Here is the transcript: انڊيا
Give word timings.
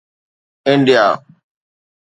انڊيا 0.71 1.07